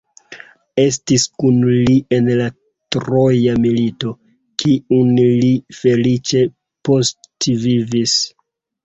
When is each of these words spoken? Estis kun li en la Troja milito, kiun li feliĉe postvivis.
Estis 0.83 1.25
kun 1.41 1.57
li 1.89 1.97
en 2.17 2.29
la 2.39 2.47
Troja 2.95 3.53
milito, 3.65 4.13
kiun 4.63 5.13
li 5.19 5.53
feliĉe 5.81 6.43
postvivis. 6.91 8.17